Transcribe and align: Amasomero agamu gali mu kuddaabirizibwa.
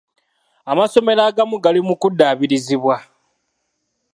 Amasomero 0.71 1.21
agamu 1.29 1.55
gali 1.63 1.81
mu 1.87 1.95
kuddaabirizibwa. 2.01 2.95